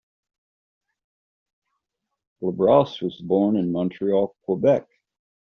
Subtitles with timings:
[2.41, 4.87] Labrosse was born in Montreal, Quebec.